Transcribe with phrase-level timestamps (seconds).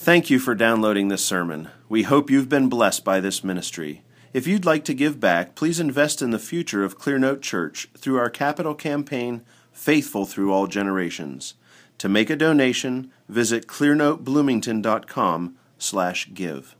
[0.00, 1.70] Thank you for downloading this sermon.
[1.88, 4.02] We hope you've been blessed by this ministry.
[4.32, 8.16] If you'd like to give back, please invest in the future of Clearnote Church through
[8.16, 9.42] our capital campaign,
[9.72, 11.54] Faithful Through All Generations.
[11.98, 16.76] To make a donation, visit clearnotebloomington.com slash give.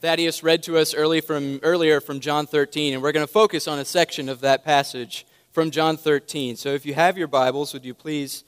[0.00, 3.68] Thaddeus read to us early from, earlier from John 13, and we're going to focus
[3.68, 6.56] on a section of that passage from John 13.
[6.56, 8.44] So if you have your Bibles, would you please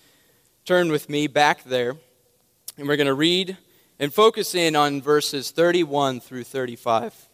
[0.64, 1.96] turn with me back there?
[2.77, 3.56] And we're going to read
[4.00, 7.29] and focus in on verses 31 through 35.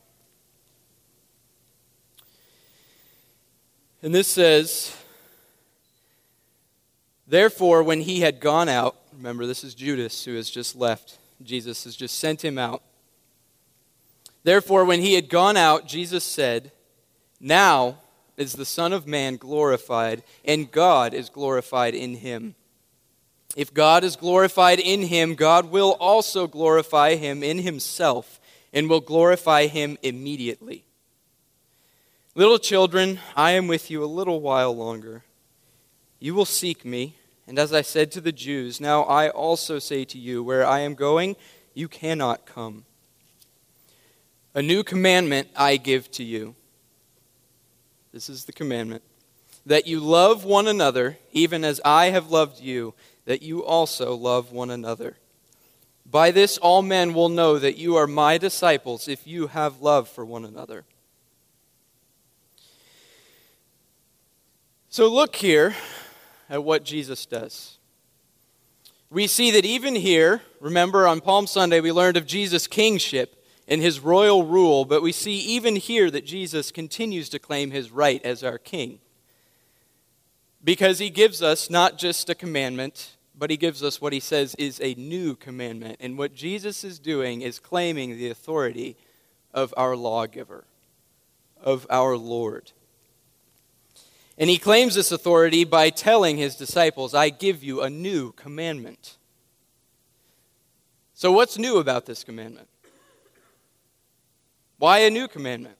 [4.02, 4.96] And this says,
[7.26, 11.84] Therefore, when he had gone out, remember this is Judas who has just left, Jesus
[11.84, 12.82] has just sent him out.
[14.42, 16.72] Therefore, when he had gone out, Jesus said,
[17.40, 17.98] Now
[18.36, 22.54] is the Son of Man glorified, and God is glorified in him.
[23.56, 28.40] If God is glorified in him, God will also glorify him in himself
[28.72, 30.84] and will glorify him immediately.
[32.36, 35.24] Little children, I am with you a little while longer.
[36.20, 40.04] You will seek me, and as I said to the Jews, now I also say
[40.04, 41.34] to you, where I am going,
[41.74, 42.84] you cannot come.
[44.54, 46.54] A new commandment I give to you.
[48.12, 49.02] This is the commandment
[49.66, 52.94] that you love one another, even as I have loved you
[53.30, 55.16] that you also love one another.
[56.04, 60.08] By this, all men will know that you are my disciples if you have love
[60.08, 60.84] for one another.
[64.88, 65.76] So, look here
[66.48, 67.78] at what Jesus does.
[69.10, 73.80] We see that even here, remember on Palm Sunday, we learned of Jesus' kingship and
[73.80, 78.20] his royal rule, but we see even here that Jesus continues to claim his right
[78.24, 78.98] as our king.
[80.64, 84.54] Because he gives us not just a commandment, but he gives us what he says
[84.56, 85.96] is a new commandment.
[85.98, 88.98] And what Jesus is doing is claiming the authority
[89.54, 90.64] of our lawgiver,
[91.58, 92.72] of our Lord.
[94.36, 99.16] And he claims this authority by telling his disciples, I give you a new commandment.
[101.14, 102.68] So, what's new about this commandment?
[104.76, 105.76] Why a new commandment?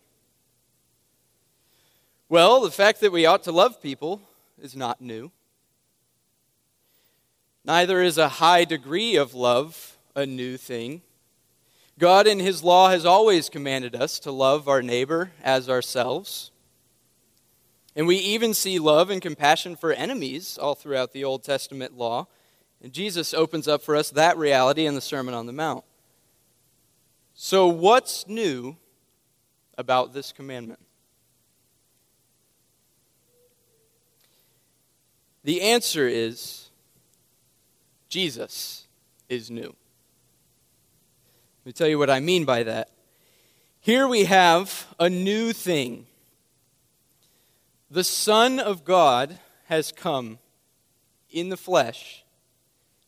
[2.31, 4.23] Well, the fact that we ought to love people
[4.63, 5.31] is not new.
[7.65, 11.03] Neither is a high degree of love a new thing.
[11.98, 16.50] God in His law has always commanded us to love our neighbor as ourselves.
[17.94, 22.28] And we even see love and compassion for enemies all throughout the Old Testament law.
[22.82, 25.84] And Jesus opens up for us that reality in the Sermon on the Mount.
[27.34, 28.77] So, what's new
[29.77, 30.81] about this commandment?
[35.44, 36.70] The answer is
[38.10, 38.88] Jesus
[39.28, 39.75] is new.
[41.62, 42.91] Let me tell you what I mean by that.
[43.81, 46.06] Here we have a new thing.
[47.91, 50.38] The Son of God has come
[51.31, 52.25] in the flesh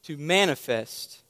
[0.04, 1.22] to manifest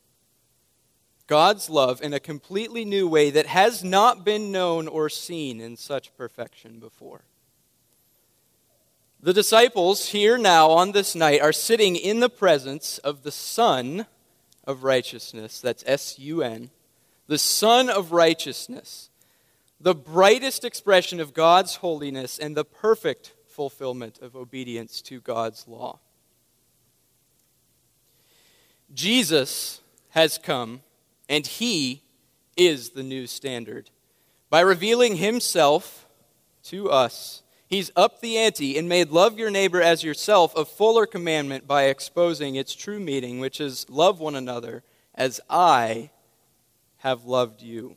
[1.27, 5.77] God's love in a completely new way that has not been known or seen in
[5.77, 7.23] such perfection before.
[9.25, 14.07] The disciples here now on this night are sitting in the presence of the Sun
[14.65, 15.61] of Righteousness.
[15.61, 16.71] That's S U N.
[17.29, 19.11] The Sun of Righteousness.
[19.81, 26.01] The brightest expression of God's holiness and the perfect fulfillment of obedience to God's law.
[28.93, 30.83] Jesus has come,
[31.29, 32.03] and he
[32.57, 33.91] is the new standard.
[34.51, 36.09] By revealing himself
[36.65, 37.42] to us,
[37.73, 41.85] He's upped the ante and made love your neighbor as yourself a fuller commandment by
[41.85, 44.83] exposing its true meaning, which is love one another
[45.15, 46.11] as I
[46.99, 47.97] have loved you.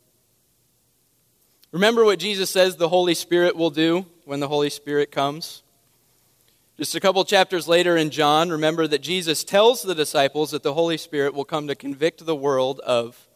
[1.74, 5.62] Remember what Jesus says the Holy Spirit will do when the Holy Spirit comes?
[6.78, 10.74] Just a couple chapters later in John, remember that Jesus tells the disciples that the
[10.74, 13.28] Holy Spirit will come to convict the world of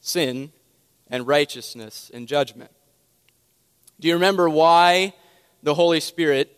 [0.00, 0.52] sin
[1.10, 2.70] and righteousness and judgment.
[4.00, 5.12] Do you remember why
[5.66, 6.56] the Holy Spirit,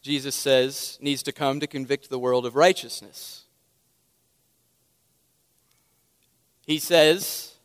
[0.00, 3.44] Jesus says, needs to come to convict the world of righteousness.
[6.64, 7.56] He says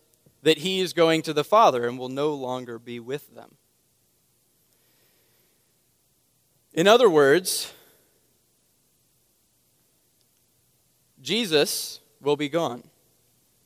[0.44, 3.56] that he is going to the Father and will no longer be with them.
[6.74, 7.72] In other words,
[11.22, 12.84] Jesus will be gone.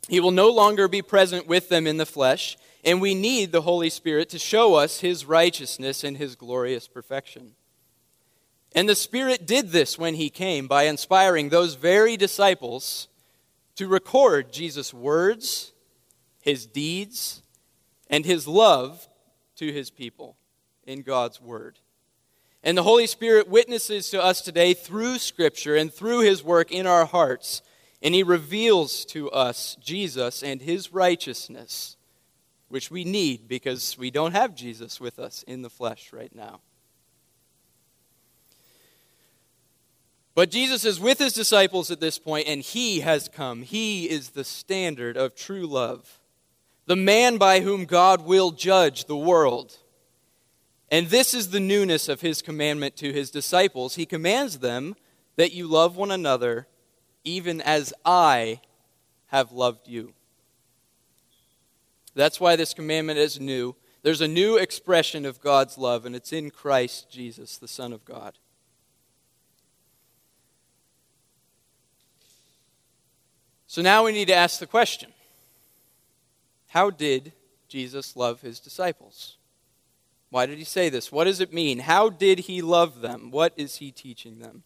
[0.08, 2.60] He will no longer be present with them in the flesh.
[2.84, 7.52] And we need the Holy Spirit to show us his righteousness and his glorious perfection.
[8.74, 13.08] And the Spirit did this when he came by inspiring those very disciples
[13.76, 15.74] to record Jesus' words,
[16.42, 17.42] his deeds,
[18.10, 19.08] and his love
[19.56, 20.38] to his people
[20.86, 21.80] in God's Word.
[22.64, 26.86] And the Holy Spirit witnesses to us today through Scripture and through his work in
[26.86, 27.62] our hearts,
[28.02, 31.96] and he reveals to us Jesus and his righteousness,
[32.70, 36.62] which we need because we don't have Jesus with us in the flesh right now.
[40.36, 43.64] But Jesus is with his disciples at this point, and he has come.
[43.64, 46.20] He is the standard of true love,
[46.86, 49.78] the man by whom God will judge the world.
[50.92, 53.96] And this is the newness of his commandment to his disciples.
[53.96, 54.96] He commands them
[55.36, 56.68] that you love one another,
[57.24, 58.62] even as I
[59.28, 60.14] have loved you.
[62.20, 63.76] That's why this commandment is new.
[64.02, 68.04] There's a new expression of God's love, and it's in Christ Jesus, the Son of
[68.04, 68.38] God.
[73.68, 75.14] So now we need to ask the question
[76.68, 77.32] How did
[77.70, 79.38] Jesus love his disciples?
[80.30, 81.14] Why did he say this?
[81.14, 81.80] What does it mean?
[81.80, 83.32] How did he love them?
[83.32, 84.64] What is he teaching them?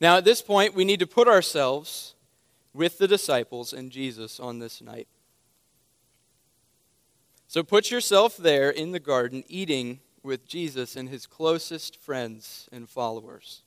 [0.00, 2.14] Now, at this point, we need to put ourselves
[2.72, 5.06] with the disciples and Jesus on this night.
[7.48, 12.86] So put yourself there in the garden eating with Jesus and his closest friends and
[12.86, 13.62] followers.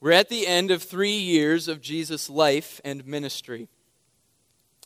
[0.00, 3.66] We're at the end of three years of Jesus' life and ministry.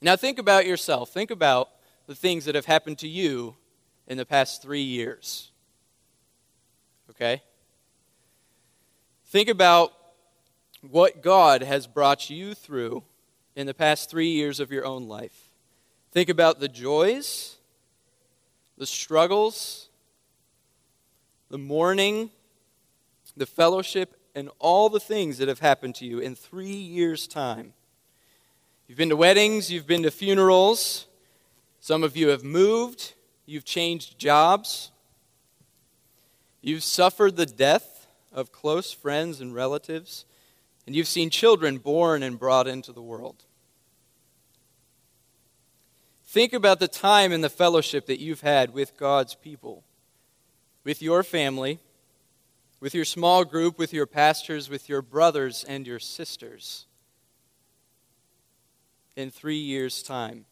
[0.01, 1.11] Now, think about yourself.
[1.11, 1.69] Think about
[2.07, 3.57] the things that have happened to you
[4.07, 5.51] in the past three years.
[7.11, 7.43] Okay?
[9.27, 9.93] Think about
[10.81, 13.03] what God has brought you through
[13.55, 15.50] in the past three years of your own life.
[16.13, 17.57] Think about the joys,
[18.77, 19.89] the struggles,
[21.51, 22.31] the mourning,
[23.37, 27.75] the fellowship, and all the things that have happened to you in three years' time.
[28.89, 31.07] You've been to weddings, you've been to funerals,
[31.79, 33.15] some of you have moved,
[33.47, 34.91] you've changed jobs,
[36.61, 40.25] you've suffered the death of close friends and relatives,
[40.87, 43.45] and you've seen children born and brought into the world.
[46.31, 49.85] Think about the time and the fellowship that you've had with God's people,
[50.85, 51.81] with your family
[52.81, 56.87] with your small group, with your pastors, with your brothers and your sisters
[59.15, 60.47] in three years' time.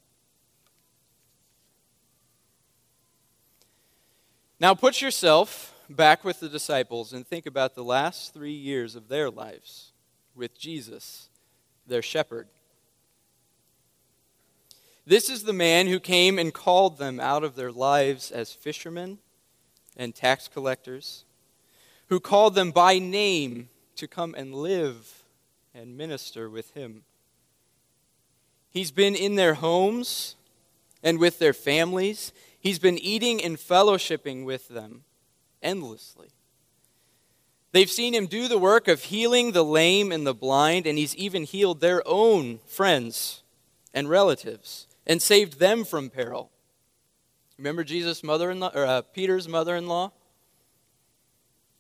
[4.60, 9.08] Now put yourself back with the disciples and think about the last three years of
[9.08, 9.92] their lives
[10.34, 11.30] with Jesus,
[11.86, 12.48] their shepherd.
[15.08, 19.16] This is the man who came and called them out of their lives as fishermen
[19.96, 21.24] and tax collectors
[22.08, 25.22] who called them by name to come and live
[25.74, 27.04] and minister with him.
[28.68, 30.36] He's been in their homes
[31.02, 32.30] and with their families.
[32.60, 35.04] He's been eating and fellowshipping with them
[35.62, 36.28] endlessly.
[37.72, 41.16] They've seen him do the work of healing the lame and the blind, and he's
[41.16, 43.42] even healed their own friends
[43.94, 46.50] and relatives and saved them from peril.
[47.56, 50.12] Remember Jesus' mother-in-law, or uh, Peter's mother-in-law?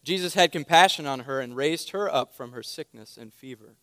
[0.02, 3.76] Jesus had compassion on her and raised her up from her sickness and fever.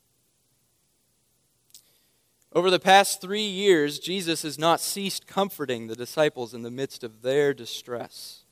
[2.51, 7.03] Over the past three years, Jesus has not ceased comforting the disciples in the midst
[7.03, 8.45] of their distress.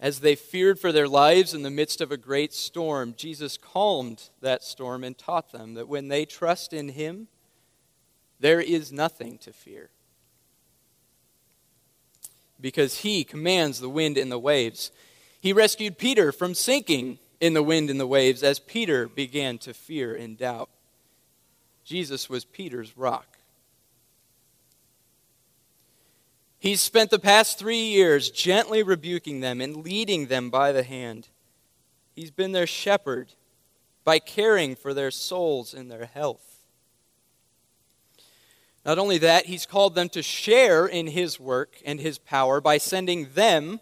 [0.00, 4.28] As they feared for their lives in the midst of a great storm, Jesus calmed
[4.40, 7.28] that storm and taught them that when they trust in Him,
[8.40, 9.90] there is nothing to fear.
[12.60, 14.90] Because He commands the wind and the waves
[15.44, 19.74] he rescued Peter from sinking in the wind and the waves as Peter began to
[19.74, 20.70] fear and doubt.
[21.84, 23.36] Jesus was Peter's rock.
[26.58, 31.28] He's spent the past three years gently rebuking them and leading them by the hand.
[32.16, 33.34] He's been their shepherd
[34.02, 36.53] by caring for their souls and their health.
[38.84, 42.78] Not only that, he's called them to share in his work and his power by
[42.78, 43.80] sending them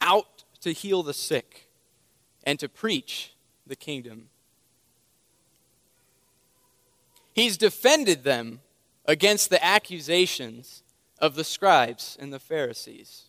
[0.00, 1.68] out to heal the sick
[2.44, 3.34] and to preach
[3.66, 4.30] the kingdom.
[7.34, 8.60] He's defended them
[9.04, 10.82] against the accusations
[11.18, 13.24] of the scribes and the Pharisees,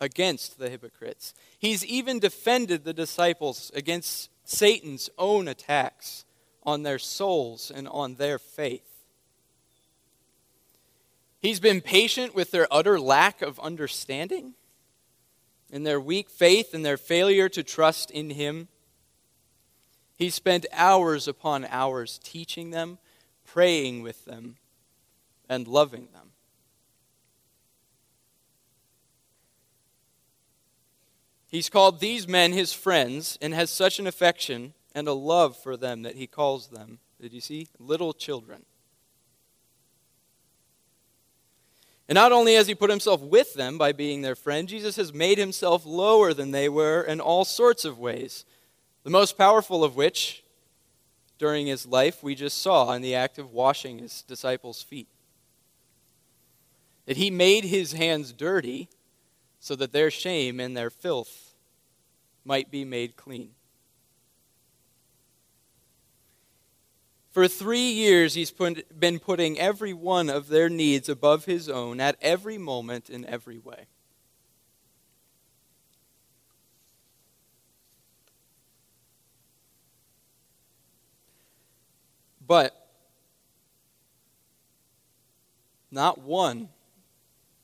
[0.00, 1.34] against the hypocrites.
[1.58, 6.24] He's even defended the disciples against Satan's own attacks
[6.64, 8.91] on their souls and on their faith.
[11.42, 14.54] He's been patient with their utter lack of understanding
[15.72, 18.68] and their weak faith and their failure to trust in Him.
[20.14, 22.98] He spent hours upon hours teaching them,
[23.44, 24.56] praying with them,
[25.48, 26.30] and loving them.
[31.48, 35.76] He's called these men his friends and has such an affection and a love for
[35.76, 37.66] them that he calls them, did you see?
[37.78, 38.64] Little children.
[42.08, 45.12] And not only has he put himself with them by being their friend, Jesus has
[45.12, 48.44] made himself lower than they were in all sorts of ways.
[49.04, 50.42] The most powerful of which,
[51.38, 55.08] during his life, we just saw in the act of washing his disciples' feet.
[57.06, 58.88] That he made his hands dirty
[59.58, 61.54] so that their shame and their filth
[62.44, 63.50] might be made clean.
[67.32, 71.98] For three years, he's put, been putting every one of their needs above his own
[71.98, 73.86] at every moment in every way.
[82.46, 82.88] But
[85.90, 86.68] not one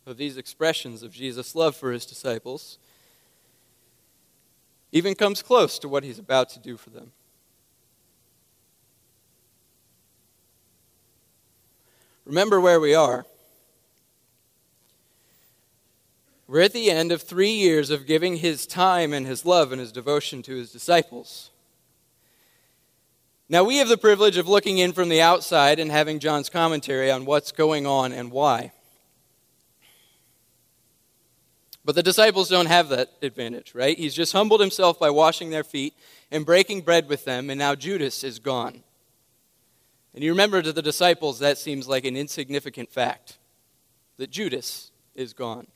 [0.06, 2.78] of these expressions of Jesus' love for his disciples
[4.92, 7.12] even comes close to what he's about to do for them.
[12.28, 13.24] Remember where we are.
[16.46, 19.80] We're at the end of three years of giving his time and his love and
[19.80, 21.48] his devotion to his disciples.
[23.48, 27.10] Now, we have the privilege of looking in from the outside and having John's commentary
[27.10, 28.72] on what's going on and why.
[31.82, 33.96] But the disciples don't have that advantage, right?
[33.96, 35.94] He's just humbled himself by washing their feet
[36.30, 38.82] and breaking bread with them, and now Judas is gone.
[40.14, 43.38] And you remember to the disciples, that seems like an insignificant fact
[44.16, 45.66] that Judas is gone.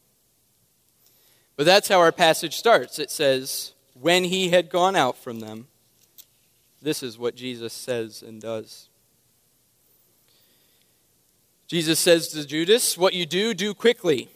[1.57, 2.99] But that's how our passage starts.
[2.99, 5.69] It says, When he had gone out from them,
[6.81, 8.89] this is what Jesus says and does.
[11.69, 14.29] Jesus says to Judas, What you do, do quickly.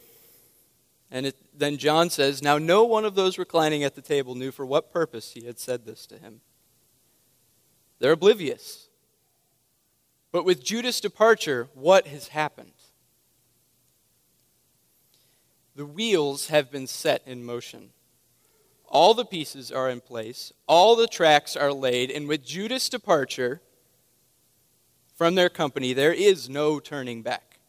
[1.11, 4.51] And it, then John says, Now no one of those reclining at the table knew
[4.51, 6.41] for what purpose he had said this to him.
[7.99, 8.86] They're oblivious.
[10.31, 12.71] But with Judas' departure, what has happened?
[15.75, 17.91] The wheels have been set in motion.
[18.87, 23.61] All the pieces are in place, all the tracks are laid, and with Judas' departure
[25.15, 27.59] from their company, there is no turning back.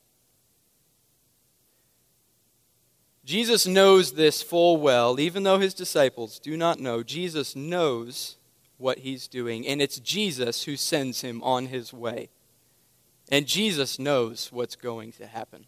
[3.24, 7.02] Jesus knows this full well, even though his disciples do not know.
[7.02, 8.36] Jesus knows
[8.78, 12.30] what he's doing, and it's Jesus who sends him on his way.
[13.30, 15.66] And Jesus knows what's going to happen.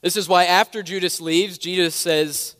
[0.00, 2.56] This is why after Judas leaves, Jesus says,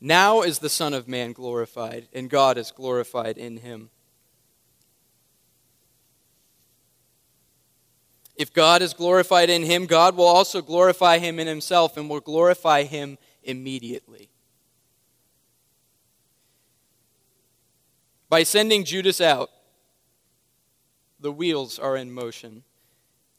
[0.00, 3.90] Now is the Son of Man glorified, and God is glorified in him.
[8.36, 12.20] If God is glorified in him, God will also glorify him in himself and will
[12.20, 14.30] glorify him immediately.
[18.28, 19.50] By sending Judas out,
[21.20, 22.62] the wheels are in motion.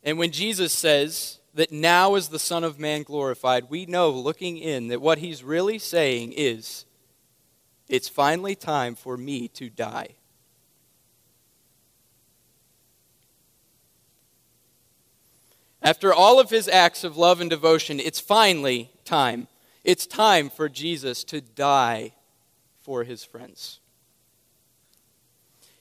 [0.03, 4.57] And when Jesus says that now is the Son of Man glorified, we know looking
[4.57, 6.85] in that what he's really saying is
[7.87, 10.15] it's finally time for me to die.
[15.81, 19.47] After all of his acts of love and devotion, it's finally time.
[19.83, 22.11] It's time for Jesus to die
[22.81, 23.79] for his friends.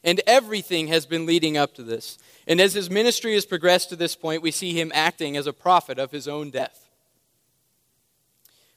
[0.09, 2.17] And everything has been leading up to this.
[2.47, 5.53] And as his ministry has progressed to this point, we see him acting as a
[5.53, 6.89] prophet of his own death.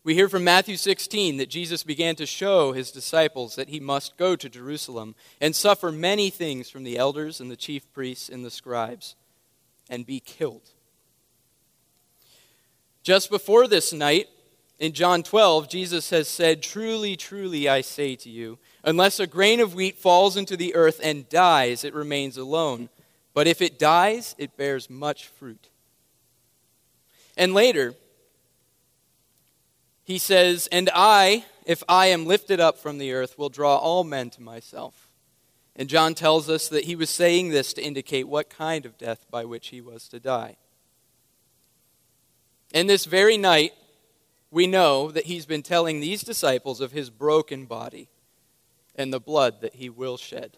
[0.03, 4.17] We hear from Matthew 16 that Jesus began to show his disciples that he must
[4.17, 8.43] go to Jerusalem and suffer many things from the elders and the chief priests and
[8.43, 9.15] the scribes
[9.89, 10.71] and be killed
[13.03, 14.29] just before this night,
[14.81, 19.59] in John 12, Jesus has said, Truly, truly, I say to you, unless a grain
[19.59, 22.89] of wheat falls into the earth and dies, it remains alone.
[23.35, 25.69] But if it dies, it bears much fruit.
[27.37, 27.93] And later,
[30.03, 34.03] he says, And I, if I am lifted up from the earth, will draw all
[34.03, 35.11] men to myself.
[35.75, 39.27] And John tells us that he was saying this to indicate what kind of death
[39.29, 40.57] by which he was to die.
[42.73, 43.73] And this very night,
[44.51, 48.09] we know that he's been telling these disciples of his broken body
[48.95, 50.57] and the blood that he will shed.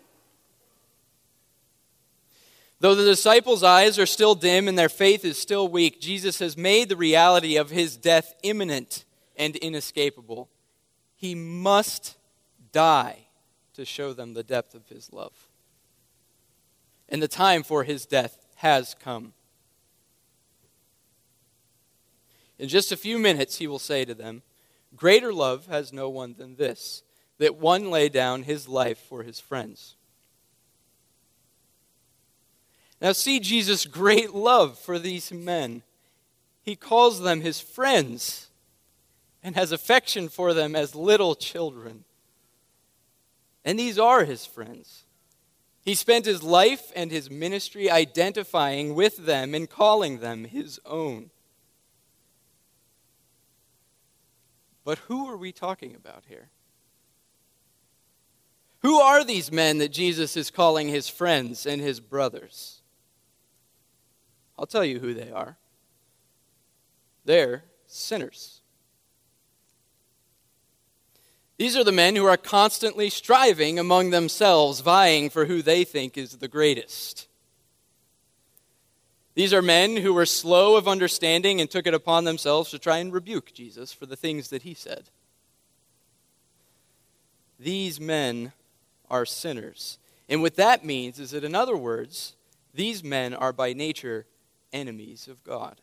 [2.80, 6.58] Though the disciples' eyes are still dim and their faith is still weak, Jesus has
[6.58, 9.06] made the reality of his death imminent
[9.38, 10.50] and inescapable.
[11.16, 12.18] He must
[12.74, 13.28] die
[13.76, 15.48] to show them the depth of his love.
[17.08, 19.34] And the time for his death has come.
[22.60, 24.42] In just a few minutes, he will say to them,
[24.96, 27.04] Greater love has no one than this,
[27.40, 29.96] that one lay down his life for his friends.
[33.02, 35.82] Now, see Jesus' great love for these men.
[36.62, 38.48] He calls them his friends
[39.44, 42.06] and has affection for them as little children.
[43.66, 45.04] And these are his friends.
[45.84, 51.30] He spent his life and his ministry identifying with them and calling them his own.
[54.84, 56.50] But who are we talking about here?
[58.82, 62.82] Who are these men that Jesus is calling his friends and his brothers?
[64.60, 65.58] I'll tell you who they are.
[67.24, 68.62] They're sinners.
[71.58, 76.18] These are the men who are constantly striving among themselves, vying for who they think
[76.18, 77.28] is the greatest.
[79.36, 82.98] These are men who were slow of understanding and took it upon themselves to try
[83.00, 85.10] and rebuke Jesus for the things that he said.
[87.60, 88.52] These men
[89.10, 89.98] are sinners.
[90.30, 92.36] And what that means is that, in other words,
[92.74, 94.26] these men are by nature
[94.72, 95.82] enemies of God.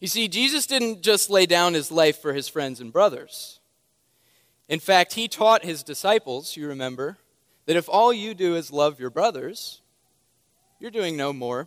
[0.00, 3.60] You see, Jesus didn't just lay down his life for his friends and brothers.
[4.68, 7.18] In fact, he taught his disciples, you remember,
[7.66, 9.80] that if all you do is love your brothers,
[10.84, 11.66] you're doing no more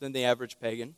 [0.00, 0.94] than the average pagan.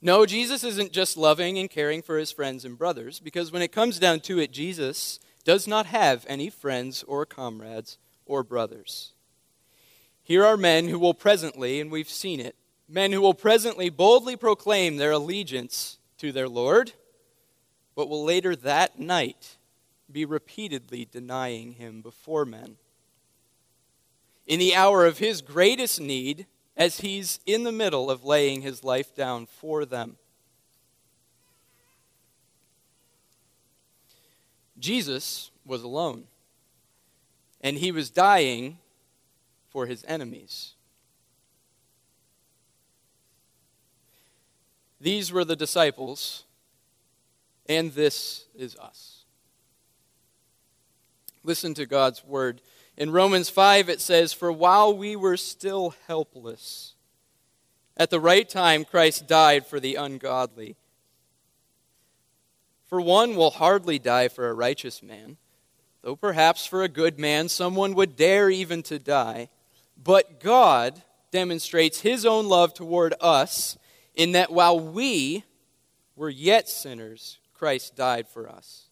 [0.00, 3.72] No, Jesus isn't just loving and caring for his friends and brothers, because when it
[3.72, 9.12] comes down to it, Jesus does not have any friends or comrades or brothers.
[10.22, 12.56] Here are men who will presently, and we've seen it,
[12.88, 16.92] men who will presently boldly proclaim their allegiance to their Lord,
[17.94, 19.58] but will later that night
[20.10, 22.76] be repeatedly denying him before men.
[24.46, 28.82] In the hour of his greatest need, as he's in the middle of laying his
[28.82, 30.16] life down for them.
[34.78, 36.24] Jesus was alone
[37.60, 38.78] and he was dying
[39.70, 40.74] for his enemies.
[45.00, 46.44] These were the disciples,
[47.66, 49.24] and this is us.
[51.42, 52.60] Listen to God's word.
[52.96, 56.94] In Romans 5, it says, For while we were still helpless,
[57.96, 60.76] at the right time Christ died for the ungodly.
[62.86, 65.36] For one will hardly die for a righteous man
[66.04, 69.48] though perhaps for a good man someone would dare even to die.
[69.96, 73.78] But God demonstrates his own love toward us
[74.14, 75.44] in that while we
[76.14, 78.83] were yet sinners, Christ died for us.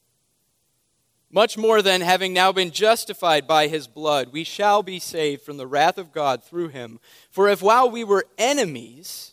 [1.35, 5.57] Much more than having now been justified by his blood, we shall be saved from
[5.57, 7.01] the wrath of God through him.
[7.31, 9.33] For if while we were enemies,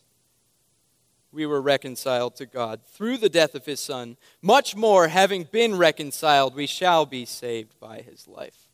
[1.34, 4.16] we were reconciled to God through the death of his Son.
[4.42, 8.70] Much more, having been reconciled, we shall be saved by his life.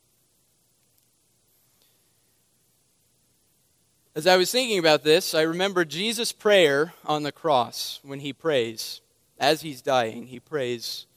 [4.16, 8.32] As I was thinking about this, I remember Jesus' prayer on the cross when he
[8.32, 9.02] prays.
[9.38, 11.08] As he's dying, he prays,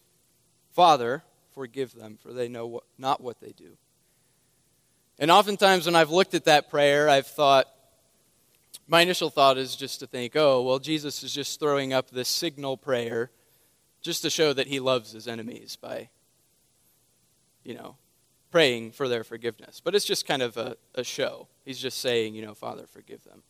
[0.73, 1.23] Father,
[1.59, 3.77] forgive them, for they know what, not what they do.
[5.19, 7.67] And oftentimes, when I've looked at that prayer, I've thought,
[8.87, 12.29] my initial thought is just to think, oh, well, Jesus is just throwing up this
[12.29, 13.33] signal prayer
[14.03, 16.11] just to show that he loves his enemies by,
[17.65, 17.97] you know,
[18.53, 19.83] praying for their forgiveness.
[19.83, 21.49] But it's just kind of a, a show.
[21.65, 23.43] He's just saying, you know, Father, forgive them.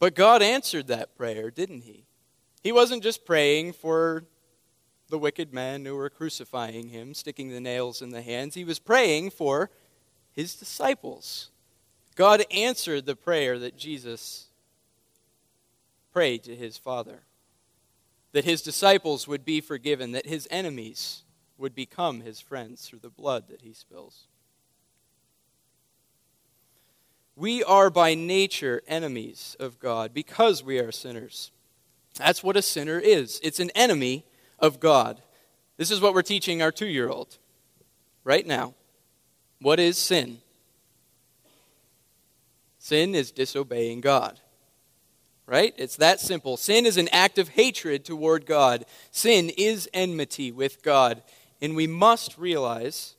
[0.00, 2.06] But God answered that prayer, didn't he?
[2.64, 4.24] He wasn't just praying for
[5.12, 8.54] the wicked men who were crucifying him, sticking the nails in the hands.
[8.54, 9.70] He was praying for
[10.32, 11.50] his disciples
[12.14, 14.46] God answered the prayer that Jesus
[16.12, 17.22] prayed to his Father
[18.32, 21.22] that his disciples would be forgiven, that his enemies
[21.58, 24.26] would become his friends through the blood that he spills.
[27.36, 31.50] We are by nature enemies of God because we are sinners.
[32.16, 34.24] That's what a sinner is it's an enemy
[34.62, 35.20] of God.
[35.76, 37.36] This is what we're teaching our two year old
[38.24, 38.74] right now.
[39.60, 40.38] What is sin?
[42.78, 44.40] Sin is disobeying God.
[45.46, 45.74] Right?
[45.76, 46.56] It's that simple.
[46.56, 48.86] Sin is an act of hatred toward God.
[49.10, 51.22] Sin is enmity with God.
[51.60, 53.16] And we must realize,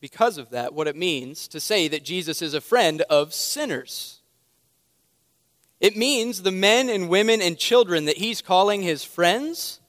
[0.00, 4.20] because of that, what it means to say that Jesus is a friend of sinners.
[5.80, 9.80] It means the men and women and children that he's calling his friends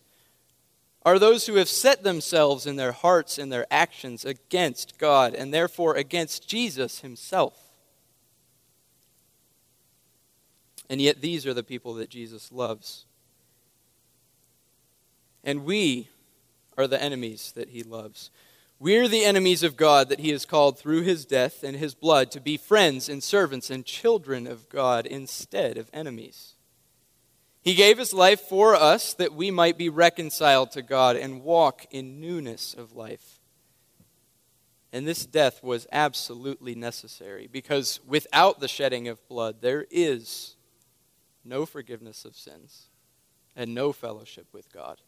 [1.05, 5.53] are those who have set themselves in their hearts and their actions against God and
[5.53, 7.59] therefore against Jesus himself.
[10.89, 13.05] And yet, these are the people that Jesus loves.
[15.43, 16.09] And we
[16.77, 18.31] are the enemies that he loves.
[18.79, 22.31] We're the enemies of God that he has called through his death and his blood
[22.31, 26.55] to be friends and servants and children of God instead of enemies.
[27.63, 31.85] He gave his life for us that we might be reconciled to God and walk
[31.91, 33.39] in newness of life.
[34.91, 40.57] And this death was absolutely necessary because without the shedding of blood, there is
[41.45, 42.89] no forgiveness of sins
[43.55, 45.01] and no fellowship with God.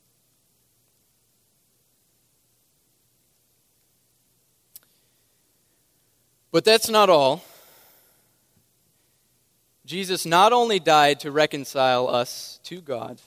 [6.52, 7.44] But that's not all.
[9.86, 13.22] Jesus not only died to reconcile us to God,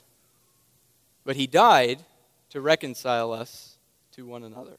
[1.23, 2.03] but he died
[2.49, 3.77] to reconcile us
[4.13, 4.77] to one another.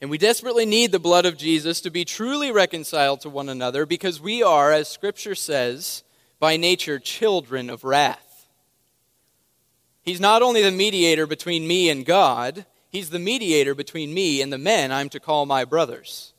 [0.00, 3.86] And we desperately need the blood of Jesus to be truly reconciled to one another
[3.86, 6.04] because we are, as Scripture says,
[6.38, 8.46] by nature children of wrath.
[10.02, 14.52] He's not only the mediator between me and God, He's the mediator between me and
[14.52, 16.32] the men I'm to call my brothers.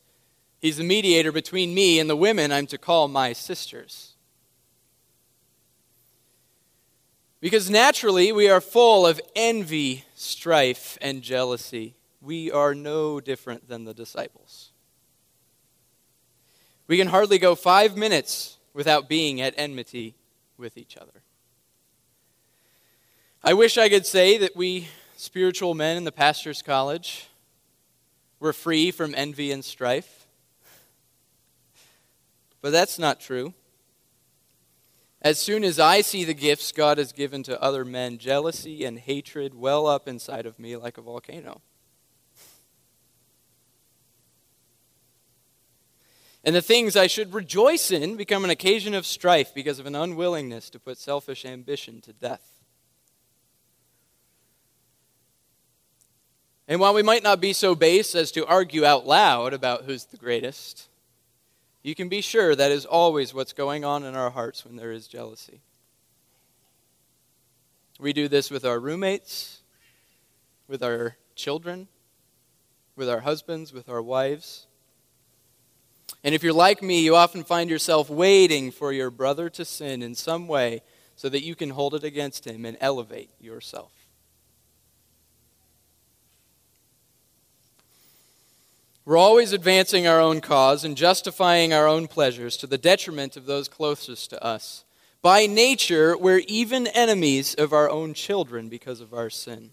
[0.60, 4.13] He's the mediator between me and the women I'm to call my sisters.
[7.39, 11.96] Because naturally, we are full of envy, strife, and jealousy.
[12.22, 14.72] We are no different than the disciples.
[16.88, 20.15] We can hardly go five minutes without being at enmity
[20.58, 21.22] with each other.
[23.43, 27.28] I wish I could say that we spiritual men in the pastor's college
[28.39, 30.17] were free from envy and strife.
[32.62, 33.54] But that's not true.
[35.22, 39.00] As soon as I see the gifts God has given to other men, jealousy and
[39.00, 41.62] hatred well up inside of me like a volcano.
[46.43, 49.96] And the things I should rejoice in become an occasion of strife because of an
[49.96, 52.58] unwillingness to put selfish ambition to death.
[56.70, 60.06] And while we might not be so base as to argue out loud about who's
[60.06, 60.88] the greatest,
[61.88, 64.91] you can be sure that is always what's going on in our hearts when there
[64.91, 65.62] is jealousy.
[67.97, 69.62] We do this with our roommates,
[70.67, 71.88] with our children,
[72.97, 74.67] with our husbands, with our wives.
[76.26, 80.02] And if you're like me, you often find yourself waiting for your brother to sin
[80.02, 80.82] in some way
[81.15, 83.93] so that you can hold it against him and elevate yourself.
[89.08, 93.46] We're always advancing our own cause and justifying our own pleasures to the detriment of
[93.46, 94.84] those closest to us.
[95.22, 99.70] By nature, we're even enemies of our own children because of our sin.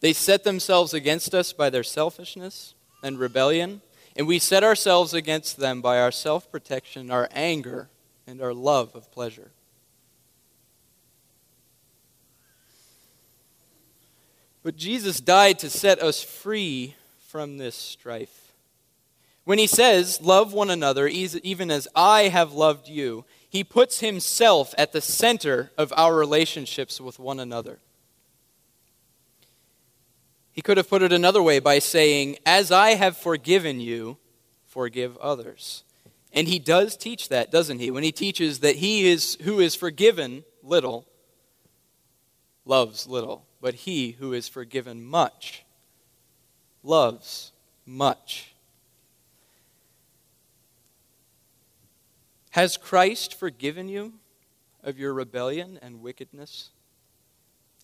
[0.00, 3.82] They set themselves against us by their selfishness and rebellion,
[4.16, 7.90] and we set ourselves against them by our self protection, our anger,
[8.26, 9.50] and our love of pleasure.
[14.62, 16.94] But Jesus died to set us free
[17.28, 18.41] from this strife.
[19.44, 24.74] When he says, Love one another, even as I have loved you, he puts himself
[24.78, 27.78] at the center of our relationships with one another.
[30.52, 34.18] He could have put it another way by saying, As I have forgiven you,
[34.66, 35.84] forgive others.
[36.32, 37.90] And he does teach that, doesn't he?
[37.90, 41.06] When he teaches that he is who is forgiven little
[42.64, 45.64] loves little, but he who is forgiven much
[46.82, 47.52] loves
[47.84, 48.51] much.
[52.52, 54.12] Has Christ forgiven you
[54.82, 56.68] of your rebellion and wickedness?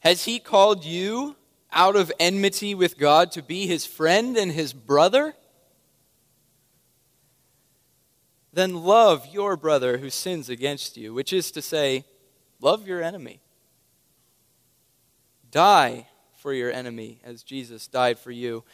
[0.00, 1.36] Has he called you
[1.72, 5.34] out of enmity with God to be his friend and his brother?
[8.52, 12.04] Then love your brother who sins against you, which is to say,
[12.60, 13.40] love your enemy.
[15.50, 18.64] Die for your enemy as Jesus died for you.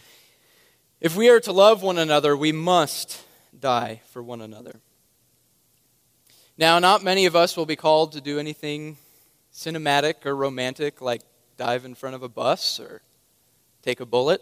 [1.01, 3.23] If we are to love one another, we must
[3.57, 4.81] die for one another.
[6.57, 8.97] Now, not many of us will be called to do anything
[9.53, 11.23] cinematic or romantic like
[11.57, 13.03] dive in front of a bus or
[13.83, 14.41] take a bullet.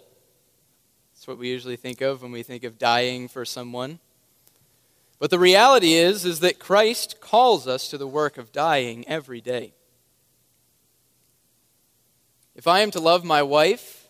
[1.15, 3.99] That's what we usually think of when we think of dying for someone.
[5.19, 9.41] But the reality is is that Christ calls us to the work of dying every
[9.41, 9.73] day.
[12.55, 14.09] If I am to love my wife,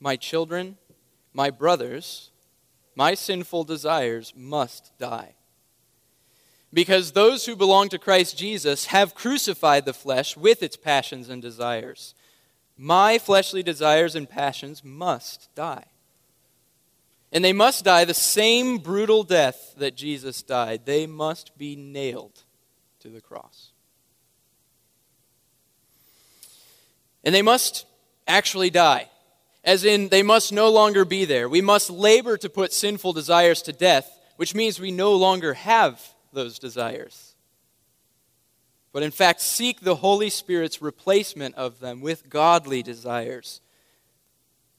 [0.00, 0.78] my children,
[1.32, 2.30] my brothers,
[2.96, 5.34] my sinful desires must die.
[6.74, 11.40] Because those who belong to Christ Jesus have crucified the flesh with its passions and
[11.40, 12.14] desires.
[12.76, 15.84] My fleshly desires and passions must die.
[17.30, 20.84] And they must die the same brutal death that Jesus died.
[20.84, 22.42] They must be nailed
[23.00, 23.70] to the cross.
[27.22, 27.86] And they must
[28.26, 29.10] actually die,
[29.62, 31.48] as in, they must no longer be there.
[31.48, 36.13] We must labor to put sinful desires to death, which means we no longer have
[36.34, 37.34] those desires.
[38.92, 43.60] But in fact, seek the Holy Spirit's replacement of them with godly desires.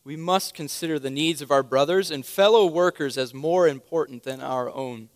[0.05, 4.39] We must consider the needs of our brothers and fellow workers as more important than
[4.39, 5.09] our own.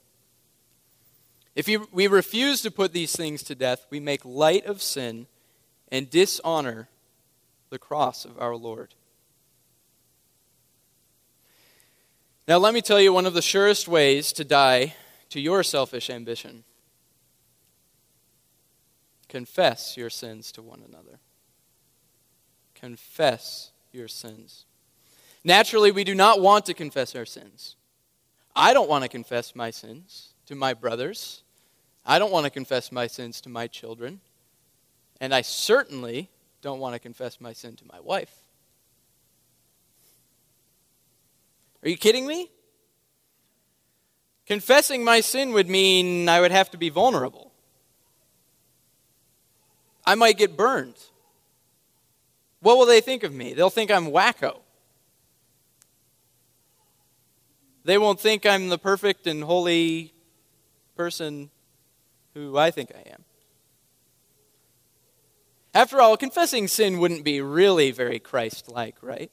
[1.56, 5.28] If we refuse to put these things to death, we make light of sin
[5.92, 6.90] and dishonor
[7.70, 8.96] the cross of our Lord.
[12.48, 14.96] Now, let me tell you one of the surest ways to die
[15.30, 16.64] to your selfish ambition.
[19.28, 21.20] Confess your sins to one another.
[22.74, 24.66] Confess your sins.
[25.44, 27.76] Naturally, we do not want to confess our sins.
[28.56, 31.44] I don't want to confess my sins to my brothers.
[32.06, 34.20] I don't want to confess my sins to my children.
[35.22, 36.30] And I certainly
[36.62, 38.34] don't want to confess my sin to my wife.
[41.84, 42.50] Are you kidding me?
[44.50, 47.52] Confessing my sin would mean I would have to be vulnerable.
[50.04, 50.96] I might get burned.
[52.60, 53.54] What will they think of me?
[53.54, 54.62] They'll think I'm wacko.
[57.84, 60.16] They won't think I'm the perfect and holy
[60.96, 61.52] person
[62.34, 63.24] who I think I am.
[65.76, 69.32] After all, confessing sin wouldn't be really very Christ like, right?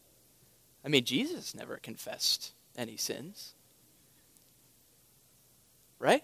[0.85, 3.55] I mean, Jesus never confessed any sins.
[5.99, 6.23] Right?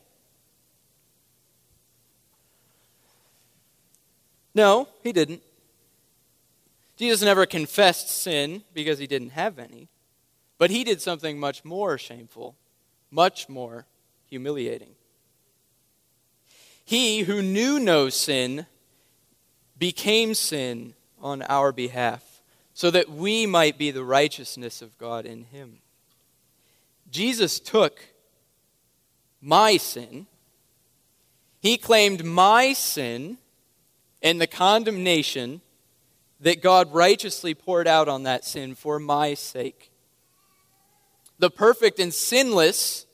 [4.55, 5.43] No, he didn't.
[6.97, 9.89] Jesus never confessed sin because he didn't have any.
[10.59, 12.55] But he did something much more shameful,
[13.11, 13.87] much more
[14.29, 14.95] humiliating.
[16.85, 18.67] He who knew no sin
[19.79, 22.43] became sin on our behalf,
[22.75, 25.79] so that we might be the righteousness of God in him.
[27.11, 28.01] Jesus took
[29.43, 30.27] my sin,
[31.61, 33.39] he claimed my sin
[34.23, 35.61] and the condemnation
[36.41, 39.91] that God righteously poured out on that sin for my sake.
[41.39, 43.07] The perfect and sinless,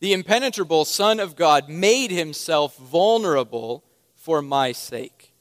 [0.00, 3.84] the impenetrable Son of God made himself vulnerable
[4.16, 5.32] for my sake.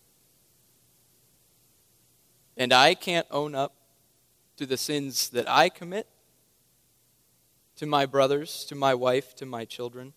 [2.56, 3.74] And I can't own up
[4.58, 6.08] to the sins that I commit
[7.78, 10.14] to my brothers, to my wife, to my children.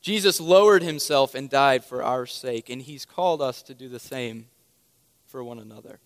[0.00, 3.98] Jesus lowered himself and died for our sake, and he's called us to do the
[3.98, 4.46] same
[5.26, 5.98] for one another.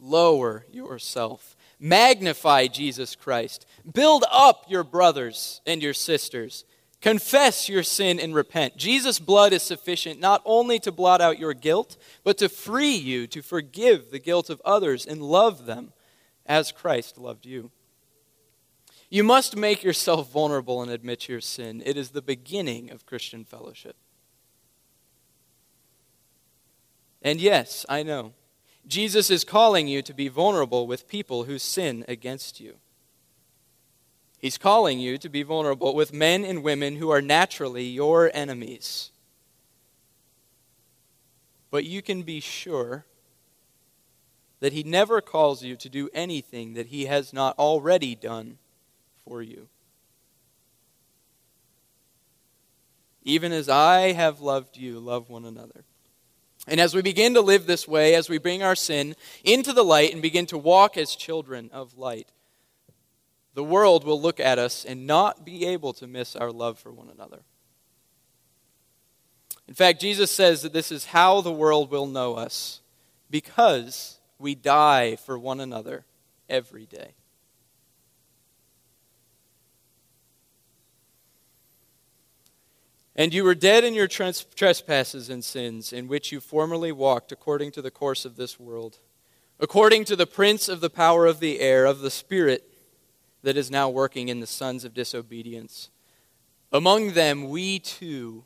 [0.00, 1.56] Lower yourself.
[1.80, 3.66] Magnify Jesus Christ.
[3.92, 6.64] Build up your brothers and your sisters.
[7.00, 8.76] Confess your sin and repent.
[8.76, 13.26] Jesus' blood is sufficient not only to blot out your guilt, but to free you
[13.28, 15.92] to forgive the guilt of others and love them
[16.46, 17.70] as Christ loved you.
[19.10, 21.82] You must make yourself vulnerable and admit your sin.
[21.84, 23.96] It is the beginning of Christian fellowship.
[27.22, 28.34] And yes, I know,
[28.86, 32.76] Jesus is calling you to be vulnerable with people who sin against you.
[34.38, 39.10] He's calling you to be vulnerable with men and women who are naturally your enemies.
[41.70, 43.04] But you can be sure
[44.60, 48.58] that He never calls you to do anything that He has not already done
[49.28, 49.68] for you.
[53.22, 55.84] Even as I have loved you, love one another.
[56.66, 59.14] And as we begin to live this way, as we bring our sin
[59.44, 62.28] into the light and begin to walk as children of light,
[63.54, 66.92] the world will look at us and not be able to miss our love for
[66.92, 67.40] one another.
[69.66, 72.80] In fact, Jesus says that this is how the world will know us
[73.30, 76.06] because we die for one another
[76.48, 77.12] every day.
[83.18, 87.72] And you were dead in your trespasses and sins, in which you formerly walked according
[87.72, 88.98] to the course of this world,
[89.58, 92.62] according to the prince of the power of the air, of the Spirit
[93.42, 95.90] that is now working in the sons of disobedience.
[96.70, 98.44] Among them, we too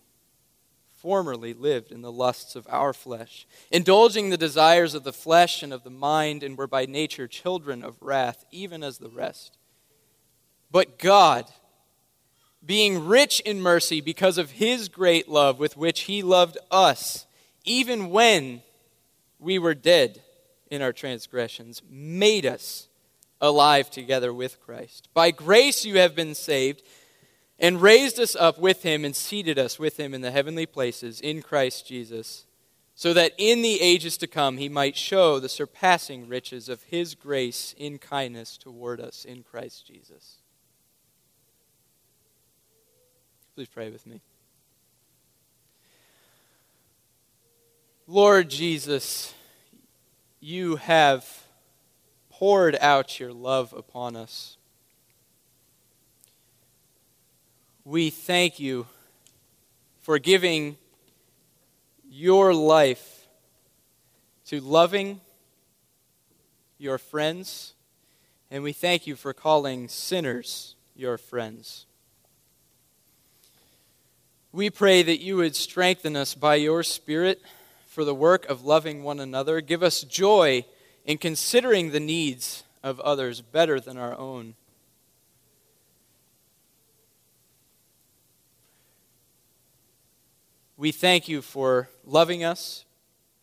[0.97, 5.75] formerly lived in the lusts of our flesh, indulging the desires of the flesh and
[5.75, 9.59] of the mind, and were by nature children of wrath, even as the rest.
[10.71, 11.45] But God,
[12.65, 17.27] being rich in mercy because of his great love with which he loved us,
[17.65, 18.63] even when
[19.39, 20.23] we were dead
[20.71, 22.89] in our transgressions, made us
[23.41, 25.09] alive together with Christ.
[25.13, 26.83] By grace you have been saved,
[27.59, 31.21] and raised us up with him and seated us with him in the heavenly places
[31.21, 32.45] in Christ Jesus,
[32.95, 37.15] so that in the ages to come he might show the surpassing riches of his
[37.15, 40.42] grace in kindness toward us in Christ Jesus.
[43.55, 44.23] Please pray with me.
[48.07, 49.35] Lord Jesus,
[50.41, 51.27] you have
[52.31, 54.57] poured out your love upon us.
[57.85, 58.87] We thank you
[60.01, 60.79] for giving
[62.11, 63.27] your life
[64.47, 65.21] to loving
[66.79, 67.75] your friends,
[68.51, 71.85] and we thank you for calling sinners your friends.
[74.55, 77.41] We pray that you would strengthen us by your Spirit
[77.87, 79.63] for the work of loving one another.
[79.63, 80.67] Give us joy
[81.07, 84.55] in considering the needs of others better than our own.
[90.77, 92.85] We thank you for loving us,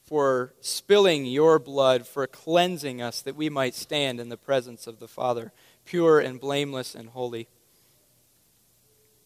[0.06, 5.00] for spilling your blood, for cleansing us that we might stand in the presence of
[5.00, 5.54] the Father,
[5.86, 7.48] pure and blameless and holy.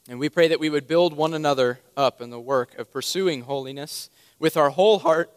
[0.09, 3.41] And we pray that we would build one another up in the work of pursuing
[3.41, 5.31] holiness with our whole heart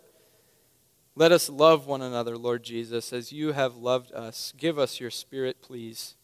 [1.18, 4.52] let us love one another, Lord Jesus, as you have loved us.
[4.54, 6.14] Give us your Spirit, please.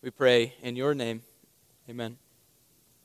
[0.00, 1.22] We pray in your name.
[1.90, 2.16] Amen.